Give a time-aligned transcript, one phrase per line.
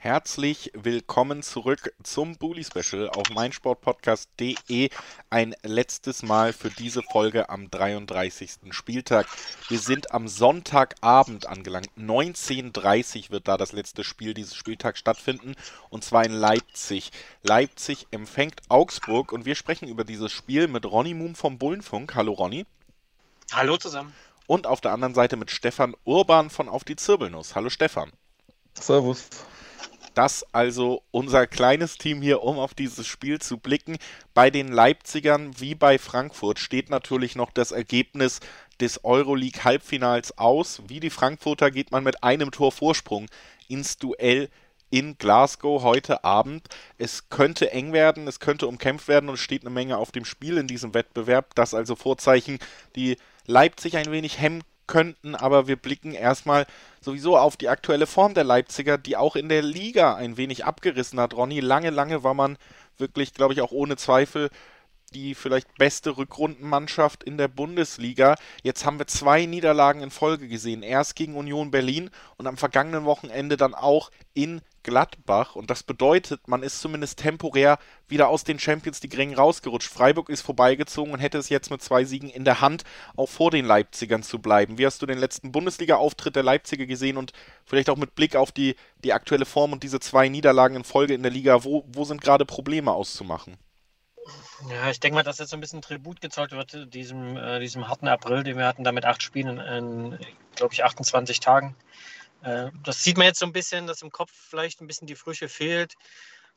[0.00, 4.90] Herzlich willkommen zurück zum Bully Special auf meinsportpodcast.de.
[5.28, 8.70] Ein letztes Mal für diese Folge am 33.
[8.70, 9.26] Spieltag.
[9.66, 11.88] Wir sind am Sonntagabend angelangt.
[11.98, 15.56] 19.30 wird da das letzte Spiel dieses Spieltags stattfinden
[15.90, 17.10] und zwar in Leipzig.
[17.42, 22.14] Leipzig empfängt Augsburg und wir sprechen über dieses Spiel mit Ronny Moon vom Bullenfunk.
[22.14, 22.66] Hallo Ronny.
[23.50, 24.14] Hallo zusammen.
[24.46, 27.56] Und auf der anderen Seite mit Stefan Urban von Auf die Zirbelnuss.
[27.56, 28.12] Hallo Stefan.
[28.74, 29.28] Servus.
[30.18, 33.98] Das also unser kleines Team hier, um auf dieses Spiel zu blicken.
[34.34, 38.40] Bei den Leipzigern wie bei Frankfurt steht natürlich noch das Ergebnis
[38.80, 40.82] des Euroleague-Halbfinals aus.
[40.88, 43.26] Wie die Frankfurter geht man mit einem Tor Vorsprung
[43.68, 44.48] ins Duell
[44.90, 46.66] in Glasgow heute Abend.
[46.96, 50.24] Es könnte eng werden, es könnte umkämpft werden und es steht eine Menge auf dem
[50.24, 51.54] Spiel in diesem Wettbewerb.
[51.54, 52.58] Das also Vorzeichen,
[52.96, 56.66] die Leipzig ein wenig hemmen könnten, aber wir blicken erstmal
[57.00, 61.20] sowieso auf die aktuelle Form der Leipziger, die auch in der Liga ein wenig abgerissen
[61.20, 61.34] hat.
[61.34, 62.58] Ronny, lange, lange war man
[62.96, 64.50] wirklich, glaube ich, auch ohne Zweifel
[65.10, 68.36] die vielleicht beste Rückrundenmannschaft in der Bundesliga.
[68.62, 70.82] Jetzt haben wir zwei Niederlagen in Folge gesehen.
[70.82, 76.48] Erst gegen Union Berlin und am vergangenen Wochenende dann auch in Gladbach und das bedeutet,
[76.48, 79.90] man ist zumindest temporär wieder aus den Champions League Rängen rausgerutscht.
[79.90, 82.84] Freiburg ist vorbeigezogen und hätte es jetzt mit zwei Siegen in der Hand,
[83.14, 84.78] auch vor den Leipzigern zu bleiben.
[84.78, 87.32] Wie hast du den letzten Bundesliga-Auftritt der Leipziger gesehen und
[87.66, 91.12] vielleicht auch mit Blick auf die, die aktuelle Form und diese zwei Niederlagen in Folge
[91.12, 93.58] in der Liga, wo, wo sind gerade Probleme auszumachen?
[94.68, 97.88] Ja, ich denke mal, dass jetzt so ein bisschen Tribut gezollt wird, diesem, äh, diesem
[97.88, 100.26] harten April, den wir hatten, da mit acht Spielen in, in
[100.56, 101.76] glaube ich, 28 Tagen.
[102.42, 105.14] Äh, das sieht man jetzt so ein bisschen, dass im Kopf vielleicht ein bisschen die
[105.14, 105.94] Frische fehlt.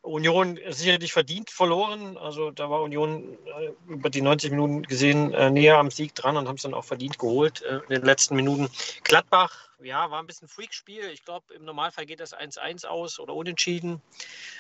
[0.02, 2.18] Union sicherlich verdient verloren.
[2.18, 6.38] Also da war Union äh, über die 90 Minuten gesehen äh, näher am Sieg dran
[6.38, 8.70] und haben es dann auch verdient geholt äh, in den letzten Minuten.
[9.04, 11.04] Gladbach, ja, war ein bisschen Freak-Spiel.
[11.12, 14.02] Ich glaube, im Normalfall geht das 1-1 aus oder unentschieden,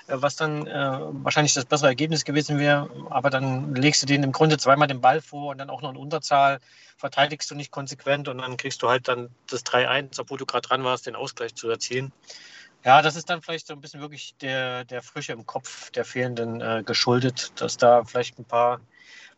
[0.07, 2.89] äh, was dann äh, wahrscheinlich das bessere Ergebnis gewesen wäre.
[3.09, 5.91] Aber dann legst du denen im Grunde zweimal den Ball vor und dann auch noch
[5.91, 6.59] in Unterzahl,
[6.97, 10.67] verteidigst du nicht konsequent und dann kriegst du halt dann das 3-1, obwohl du gerade
[10.67, 12.11] dran warst, den Ausgleich zu erzielen.
[12.83, 16.03] Ja, das ist dann vielleicht so ein bisschen wirklich der, der Frische im Kopf der
[16.03, 18.81] fehlenden äh, geschuldet, dass da vielleicht ein paar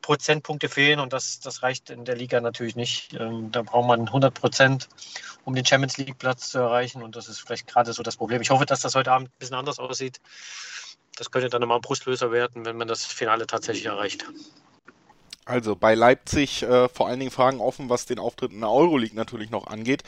[0.02, 3.14] Prozentpunkte fehlen und das, das reicht in der Liga natürlich nicht.
[3.14, 4.88] Ähm, da braucht man 100 Prozent,
[5.44, 8.42] um den Champions League Platz zu erreichen und das ist vielleicht gerade so das Problem.
[8.42, 10.22] Ich hoffe, dass das heute Abend ein bisschen anders aussieht.
[11.18, 14.26] Das könnte dann nochmal ein Brustlöser werden, wenn man das Finale tatsächlich erreicht.
[15.46, 19.16] Also bei Leipzig äh, vor allen Dingen Fragen offen, was den Auftritt in der Euroleague
[19.16, 20.04] natürlich noch angeht.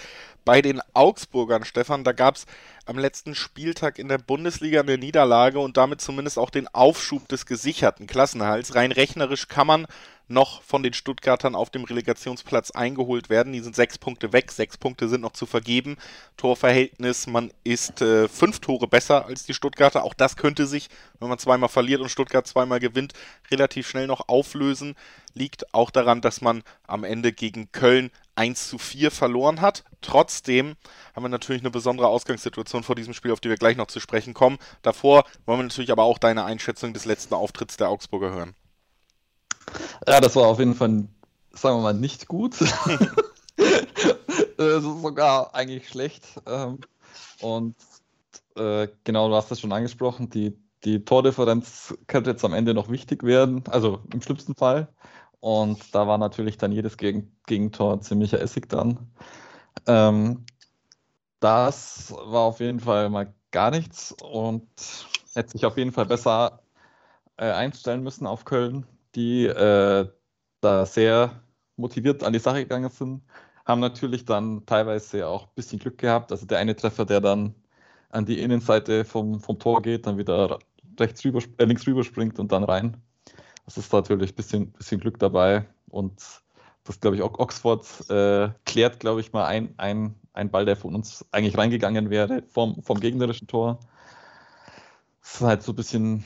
[0.45, 2.45] Bei den Augsburgern, Stefan, da gab es
[2.85, 7.45] am letzten Spieltag in der Bundesliga eine Niederlage und damit zumindest auch den Aufschub des
[7.45, 8.75] gesicherten Klassenhalts.
[8.75, 9.87] Rein rechnerisch kann man
[10.27, 13.53] noch von den Stuttgartern auf dem Relegationsplatz eingeholt werden.
[13.53, 15.97] Die sind sechs Punkte weg, sechs Punkte sind noch zu vergeben.
[16.37, 20.03] Torverhältnis, man ist äh, fünf Tore besser als die Stuttgarter.
[20.03, 23.13] Auch das könnte sich, wenn man zweimal verliert und Stuttgart zweimal gewinnt,
[23.51, 24.95] relativ schnell noch auflösen.
[25.33, 29.83] Liegt auch daran, dass man am Ende gegen Köln 1 zu 4 verloren hat.
[30.01, 30.75] Trotzdem
[31.15, 33.99] haben wir natürlich eine besondere Ausgangssituation vor diesem Spiel, auf die wir gleich noch zu
[33.99, 34.57] sprechen kommen.
[34.81, 38.55] Davor wollen wir natürlich aber auch deine Einschätzung des letzten Auftritts der Augsburger hören.
[40.07, 41.07] Ja, das war auf jeden Fall,
[41.51, 42.55] sagen wir mal, nicht gut.
[44.57, 46.25] sogar eigentlich schlecht.
[46.45, 46.79] Ähm,
[47.41, 47.75] und
[48.55, 52.89] äh, genau, du hast das schon angesprochen, die, die Tordifferenz könnte jetzt am Ende noch
[52.89, 54.87] wichtig werden, also im schlimmsten Fall.
[55.39, 58.97] Und da war natürlich dann jedes Gegen Gegentor ziemlicher Essig dran.
[59.85, 60.45] Ähm,
[61.39, 64.67] das war auf jeden Fall mal gar nichts und
[65.33, 66.61] hätte sich auf jeden Fall besser
[67.37, 70.07] äh, einstellen müssen auf Köln die äh,
[70.61, 71.41] da sehr
[71.77, 73.21] motiviert an die Sache gegangen sind,
[73.65, 76.31] haben natürlich dann teilweise auch ein bisschen Glück gehabt.
[76.31, 77.55] Also der eine Treffer, der dann
[78.09, 80.59] an die Innenseite vom, vom Tor geht, dann wieder
[80.99, 82.97] rechts rüber, äh, links rüber springt und dann rein.
[83.65, 85.65] Das ist natürlich ein bisschen, bisschen Glück dabei.
[85.89, 86.21] Und
[86.83, 90.75] das, glaube ich, auch Oxford äh, klärt, glaube ich, mal ein, ein, ein Ball, der
[90.75, 93.79] von uns eigentlich reingegangen wäre, vom, vom gegnerischen Tor.
[95.21, 96.23] Das ist halt so ein bisschen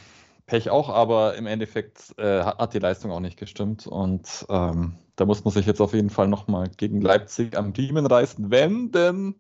[0.50, 3.86] Pech auch, aber im Endeffekt äh, hat die Leistung auch nicht gestimmt.
[3.86, 8.08] Und ähm, da muss man sich jetzt auf jeden Fall nochmal gegen Leipzig am Riemen
[8.08, 9.36] reißen, wenn denn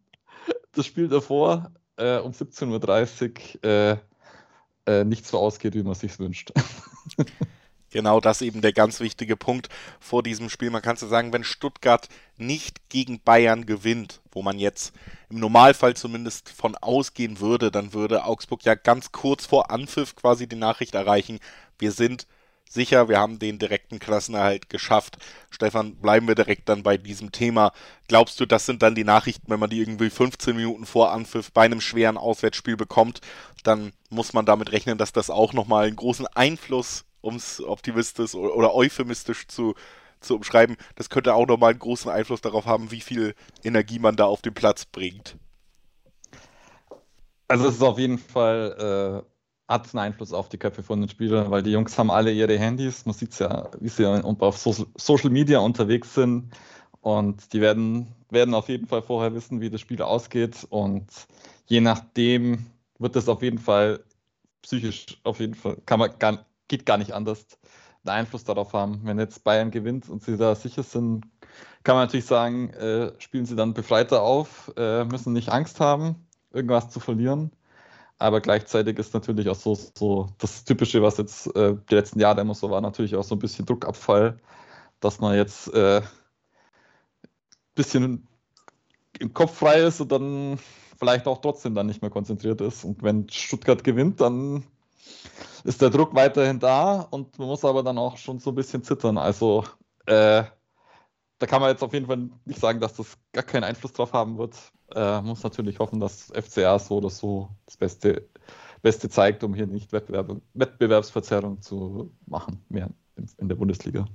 [0.73, 3.97] das Spiel davor äh, um 17.30 Uhr äh,
[4.85, 6.53] äh, nicht so ausgeht, wie man sich wünscht.
[7.91, 9.69] Genau das eben der ganz wichtige Punkt
[9.99, 10.69] vor diesem Spiel.
[10.69, 12.07] Man kann so sagen, wenn Stuttgart
[12.37, 14.93] nicht gegen Bayern gewinnt, wo man jetzt
[15.29, 20.47] im Normalfall zumindest von ausgehen würde, dann würde Augsburg ja ganz kurz vor Anpfiff quasi
[20.47, 21.39] die Nachricht erreichen,
[21.79, 22.27] wir sind
[22.69, 25.17] sicher, wir haben den direkten Klassenerhalt geschafft.
[25.49, 27.73] Stefan, bleiben wir direkt dann bei diesem Thema.
[28.07, 31.51] Glaubst du, das sind dann die Nachrichten, wenn man die irgendwie 15 Minuten vor Anpfiff
[31.51, 33.21] bei einem schweren Auswärtsspiel bekommt,
[33.63, 38.35] dann muss man damit rechnen, dass das auch nochmal einen großen Einfluss, um es optimistisch
[38.35, 39.75] oder euphemistisch zu,
[40.19, 44.15] zu umschreiben, das könnte auch nochmal einen großen Einfluss darauf haben, wie viel Energie man
[44.15, 45.37] da auf den Platz bringt.
[47.47, 49.29] Also es ist auf jeden Fall äh,
[49.69, 52.57] hat einen Einfluss auf die Köpfe von den Spielern, weil die Jungs haben alle ihre
[52.57, 53.05] Handys.
[53.05, 56.51] Man sieht es ja, wie sie auf Social Media unterwegs sind.
[57.01, 60.65] Und die werden, werden auf jeden Fall vorher wissen, wie das Spiel ausgeht.
[60.69, 61.05] Und
[61.67, 62.65] je nachdem
[62.97, 64.03] wird das auf jeden Fall
[64.63, 67.45] psychisch, auf jeden Fall, kann man gar, geht gar nicht anders,
[68.05, 69.01] einen Einfluss darauf haben.
[69.03, 71.25] Wenn jetzt Bayern gewinnt und sie da sicher sind,
[71.83, 76.27] kann man natürlich sagen, äh, spielen sie dann befreiter auf, äh, müssen nicht Angst haben,
[76.51, 77.51] irgendwas zu verlieren.
[78.17, 82.41] Aber gleichzeitig ist natürlich auch so, so das Typische, was jetzt äh, die letzten Jahre
[82.41, 84.37] immer so war, natürlich auch so ein bisschen Druckabfall,
[84.99, 86.01] dass man jetzt ein äh,
[87.75, 88.27] bisschen
[89.19, 90.59] im Kopf frei ist und dann
[90.97, 92.83] vielleicht auch trotzdem dann nicht mehr konzentriert ist.
[92.83, 94.65] Und wenn Stuttgart gewinnt, dann
[95.63, 98.83] ist der Druck weiterhin da und man muss aber dann auch schon so ein bisschen
[98.83, 99.17] zittern.
[99.17, 99.63] Also
[100.05, 100.43] äh,
[101.39, 104.13] da kann man jetzt auf jeden Fall nicht sagen, dass das gar keinen Einfluss drauf
[104.13, 104.55] haben wird.
[104.93, 108.27] Äh, muss natürlich hoffen, dass FCA so oder so das Beste,
[108.81, 114.05] Beste zeigt, um hier nicht Wettbewerb, Wettbewerbsverzerrung zu machen, mehr in, in der Bundesliga.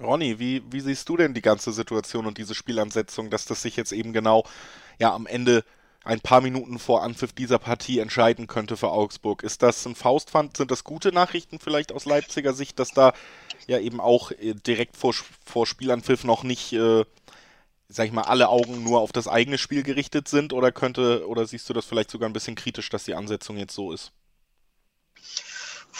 [0.00, 3.76] Ronny, wie, wie siehst du denn die ganze Situation und diese Spielansetzung, dass das sich
[3.76, 4.44] jetzt eben genau
[4.98, 5.64] ja am Ende
[6.04, 9.42] ein paar Minuten vor Anpfiff dieser Partie entscheiden könnte für Augsburg.
[9.42, 10.56] Ist das ein Faustpfand?
[10.56, 13.14] Sind das gute Nachrichten vielleicht aus Leipziger Sicht, dass da
[13.66, 15.14] ja eben auch äh, direkt vor,
[15.44, 17.04] vor Spielanpfiff noch nicht, äh,
[17.88, 20.52] sag ich mal, alle Augen nur auf das eigene Spiel gerichtet sind?
[20.52, 23.74] Oder könnte, oder siehst du das vielleicht sogar ein bisschen kritisch, dass die Ansetzung jetzt
[23.74, 24.12] so ist?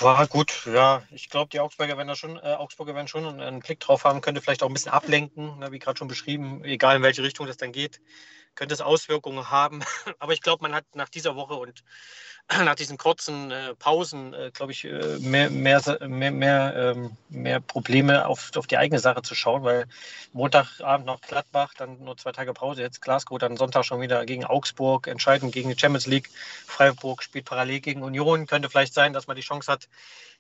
[0.01, 1.03] War gut, ja.
[1.13, 4.21] Ich glaube, die Augsburger werden da schon, äh, Augsburger werden schon einen Blick drauf haben,
[4.21, 7.47] könnte vielleicht auch ein bisschen ablenken, ne, wie gerade schon beschrieben, egal in welche Richtung
[7.47, 8.01] das dann geht
[8.55, 9.83] könnte es Auswirkungen haben.
[10.19, 11.83] Aber ich glaube, man hat nach dieser Woche und
[12.65, 17.61] nach diesen kurzen äh, Pausen, äh, glaube ich, äh, mehr, mehr, mehr, mehr, ähm, mehr
[17.61, 19.87] Probleme auf, auf die eigene Sache zu schauen, weil
[20.33, 24.45] Montagabend noch Gladbach, dann nur zwei Tage Pause, jetzt Glasgow, dann Sonntag schon wieder gegen
[24.45, 26.31] Augsburg, entscheidend gegen die Champions League.
[26.67, 28.47] Freiburg spielt parallel gegen Union.
[28.47, 29.89] Könnte vielleicht sein, dass man die Chance hat,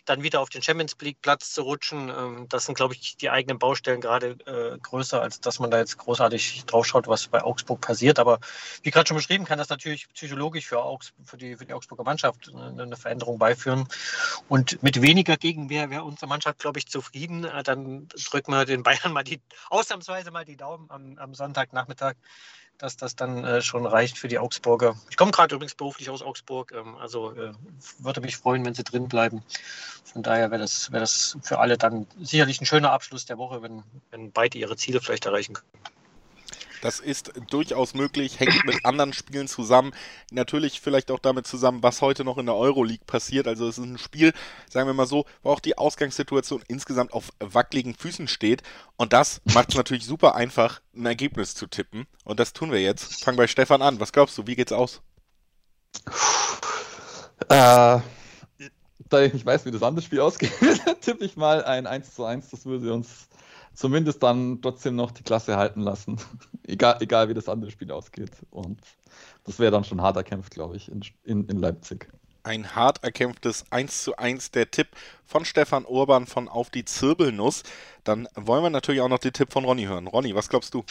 [0.04, 2.08] dann wieder auf den Champions League Platz zu rutschen.
[2.08, 5.78] Ähm, das sind, glaube ich, die eigenen Baustellen gerade äh, größer, als dass man da
[5.78, 8.18] jetzt großartig drauf schaut, was bei Augsburg passiert.
[8.18, 8.38] Aber
[8.82, 12.04] wie gerade schon beschrieben, kann das natürlich psychologisch für, Augs für, die, für die Augsburger
[12.04, 13.88] Mannschaft eine Veränderung beiführen.
[14.48, 17.44] Und mit weniger Gegenwehr wäre unsere Mannschaft, glaube ich, zufrieden.
[17.44, 19.40] Äh, dann drücken wir den Bayern mal die,
[19.70, 22.14] ausnahmsweise mal die Daumen am, am Sonntagnachmittag
[22.78, 24.96] dass das dann äh, schon reicht für die Augsburger.
[25.10, 27.52] Ich komme gerade übrigens beruflich aus Augsburg, ähm, also äh,
[27.98, 29.42] würde mich freuen, wenn sie drin bleiben.
[30.04, 33.62] Von daher wäre das, wär das für alle dann sicherlich ein schöner Abschluss der Woche,
[33.62, 35.93] wenn, wenn beide ihre Ziele vielleicht erreichen können.
[36.84, 39.94] Das ist durchaus möglich, hängt mit anderen Spielen zusammen.
[40.30, 43.48] Natürlich vielleicht auch damit zusammen, was heute noch in der Euroleague passiert.
[43.48, 44.34] Also es ist ein Spiel,
[44.68, 48.62] sagen wir mal so, wo auch die Ausgangssituation insgesamt auf wackeligen Füßen steht.
[48.96, 52.06] Und das macht es natürlich super einfach, ein Ergebnis zu tippen.
[52.22, 53.24] Und das tun wir jetzt.
[53.24, 53.98] Fangen bei Stefan an.
[53.98, 55.00] Was glaubst du, wie geht's aus?
[57.48, 58.00] Äh,
[59.08, 60.52] da ich nicht weiß, wie das andere Spiel ausgeht,
[61.00, 62.50] tippe ich mal ein 1 zu 1.
[62.50, 63.26] Das würde uns
[63.74, 66.16] zumindest dann trotzdem noch die Klasse halten lassen.
[66.66, 68.32] egal, egal wie das andere Spiel ausgeht.
[68.50, 68.80] Und
[69.44, 72.08] das wäre dann schon hart erkämpft, glaube ich, in, in, in Leipzig.
[72.42, 74.88] Ein hart erkämpftes 1 zu 1 der Tipp
[75.24, 77.62] von Stefan Urban von Auf die Zirbelnuss.
[78.04, 80.06] Dann wollen wir natürlich auch noch den Tipp von Ronny hören.
[80.06, 80.84] Ronny, was glaubst du?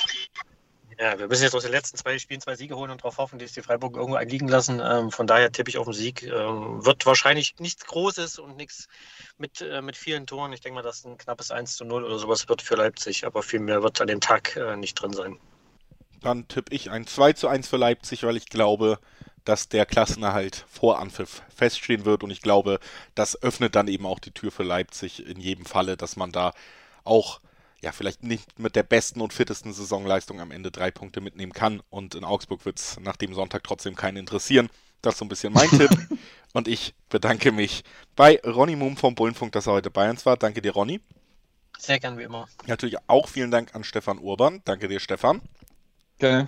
[1.00, 3.40] Ja, wir müssen jetzt aus den letzten zwei Spielen zwei Siege holen und darauf hoffen,
[3.40, 4.82] dass die Freiburg irgendwo einliegen lassen.
[4.84, 6.24] Ähm, von daher tippe ich auf den Sieg.
[6.24, 8.88] Ähm, wird wahrscheinlich nichts Großes und nichts
[9.38, 10.54] mit, äh, mit vielen Toren.
[10.54, 13.44] Ich denke mal, dass ein knappes 1 zu 0 oder sowas wird für Leipzig, aber
[13.44, 15.40] viel mehr wird an dem Tag äh, nicht drin sein.
[16.22, 19.00] Dann tippe ich ein 2 zu 1 für Leipzig, weil ich glaube,
[19.44, 22.80] dass der Klassenerhalt vor Anpfiff feststehen wird und ich glaube,
[23.14, 26.54] das öffnet dann eben auch die Tür für Leipzig in jedem Falle, dass man da
[27.04, 27.42] auch
[27.84, 31.82] ja, vielleicht nicht mit der besten und fittesten Saisonleistung am Ende drei Punkte mitnehmen kann.
[31.90, 34.70] Und in Augsburg wird es nach dem Sonntag trotzdem keinen interessieren.
[35.02, 35.92] Das ist so ein bisschen mein Tipp.
[36.54, 37.84] Und ich bedanke mich
[38.16, 40.38] bei Ronny Mum vom Bullenfunk, dass er heute bei uns war.
[40.38, 41.02] Danke dir, Ronny.
[41.78, 42.48] Sehr gern, wie immer.
[42.68, 44.62] Natürlich auch vielen Dank an Stefan Urban.
[44.64, 45.42] Danke dir, Stefan.
[46.20, 46.48] Gerne.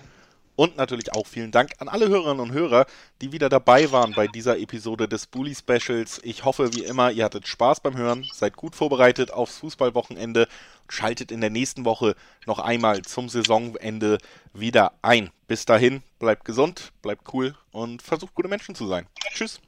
[0.55, 2.85] Und natürlich auch vielen Dank an alle Hörerinnen und Hörer,
[3.21, 6.21] die wieder dabei waren bei dieser Episode des Bully Specials.
[6.23, 10.47] Ich hoffe, wie immer, ihr hattet Spaß beim Hören, seid gut vorbereitet aufs Fußballwochenende
[10.83, 14.17] und schaltet in der nächsten Woche noch einmal zum Saisonende
[14.53, 15.29] wieder ein.
[15.47, 19.07] Bis dahin, bleibt gesund, bleibt cool und versucht gute Menschen zu sein.
[19.33, 19.59] Tschüss.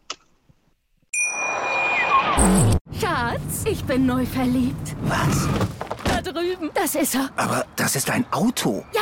[2.99, 4.95] Schatz, ich bin neu verliebt.
[5.01, 5.47] Was?
[6.03, 6.69] Da drüben.
[6.73, 7.29] Das ist er.
[7.35, 8.85] Aber das ist ein Auto.
[8.93, 9.01] Ja,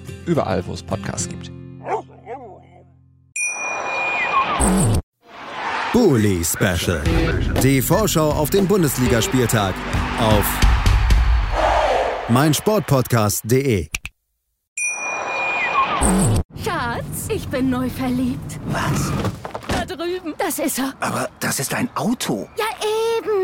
[0.25, 1.51] Überall, wo es Podcasts gibt.
[5.93, 7.01] Bully Special.
[7.61, 9.73] Die Vorschau auf den Bundesligaspieltag
[10.19, 10.45] auf
[12.29, 13.89] meinsportpodcast.de.
[16.63, 18.59] Schatz, ich bin neu verliebt.
[18.67, 19.11] Was?
[19.67, 20.33] Da drüben.
[20.37, 20.93] Das ist er.
[20.99, 22.47] Aber das ist ein Auto.
[22.57, 22.65] Ja,